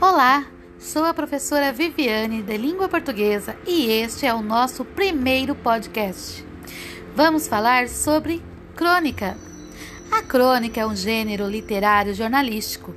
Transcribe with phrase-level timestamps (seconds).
[0.00, 0.44] Olá,
[0.76, 6.44] sou a professora Viviane de Língua Portuguesa e este é o nosso primeiro podcast.
[7.14, 8.42] Vamos falar sobre
[8.74, 9.38] crônica.
[10.10, 12.94] A crônica é um gênero literário jornalístico.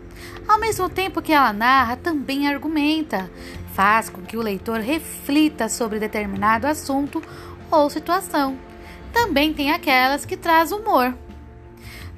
[0.48, 3.30] Ao mesmo tempo que ela narra, também argumenta,
[3.74, 7.22] faz com que o leitor reflita sobre determinado assunto
[7.72, 8.58] ou situação.
[9.14, 11.14] Também tem aquelas que traz humor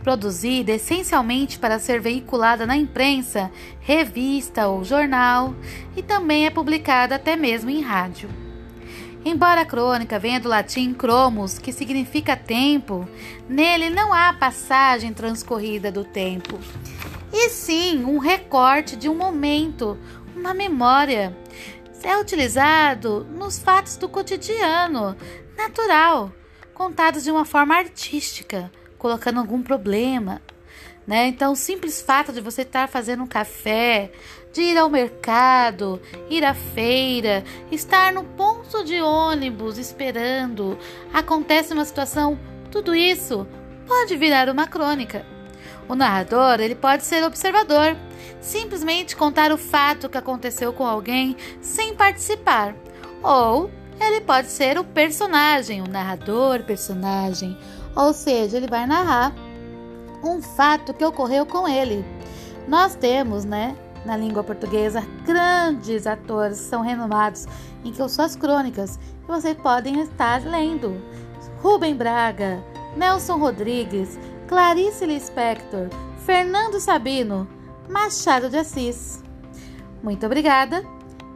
[0.03, 5.53] produzida essencialmente para ser veiculada na imprensa, revista ou jornal,
[5.95, 8.29] e também é publicada até mesmo em rádio.
[9.23, 13.07] Embora a crônica venha do latim cromos, que significa tempo,
[13.49, 16.57] nele não há passagem transcorrida do tempo,
[17.31, 19.97] e sim um recorte de um momento,
[20.35, 21.35] uma memória.
[22.01, 25.17] É utilizado nos fatos do cotidiano,
[25.57, 26.31] natural,
[26.73, 30.39] contados de uma forma artística, colocando algum problema,
[31.07, 31.25] né?
[31.25, 34.11] Então, o simples fato de você estar fazendo um café,
[34.53, 40.77] de ir ao mercado, ir à feira, estar no ponto de ônibus esperando,
[41.11, 42.37] acontece uma situação,
[42.69, 43.47] tudo isso
[43.87, 45.25] pode virar uma crônica.
[45.87, 47.97] O narrador, ele pode ser observador,
[48.39, 52.75] simplesmente contar o fato que aconteceu com alguém sem participar,
[53.23, 57.57] ou ele pode ser o personagem, o narrador, personagem,
[57.99, 59.33] ou seja, ele vai narrar
[60.23, 62.05] um fato que ocorreu com ele.
[62.65, 63.75] Nós temos, né,
[64.05, 67.45] na língua portuguesa, grandes atores são renomados
[67.83, 70.95] em que suas crônicas que vocês podem estar lendo.
[71.61, 72.63] Rubem Braga,
[72.95, 75.89] Nelson Rodrigues, Clarice Lispector,
[76.25, 77.45] Fernando Sabino,
[77.89, 79.21] Machado de Assis.
[80.01, 80.85] Muito obrigada.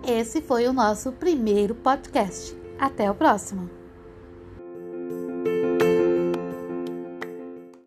[0.07, 2.55] Esse foi o nosso primeiro podcast.
[2.79, 3.82] Até o próximo.